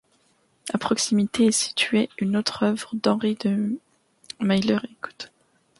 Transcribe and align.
À 0.73 0.79
proximité 0.79 1.45
est 1.45 1.51
située 1.51 2.09
une 2.17 2.35
autre 2.35 2.63
œuvre 2.63 2.89
d'Henri 2.95 3.35
de 3.35 3.77
Miller, 4.39 4.83
Écoute. 4.91 5.31